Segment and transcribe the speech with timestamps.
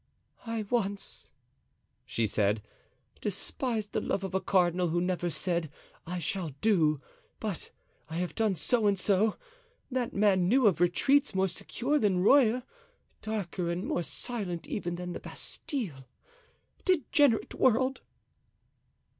[0.47, 1.29] "I once,"
[2.07, 2.63] she said,
[3.21, 5.69] "despised the love of a cardinal who never said
[6.07, 6.99] 'I shall do,'
[7.39, 7.69] but,
[8.09, 9.35] 'I have done so and so.'
[9.91, 12.63] That man knew of retreats more secure than Rueil,
[13.21, 16.07] darker and more silent even than the Bastile.
[16.83, 18.01] Degenerate world!"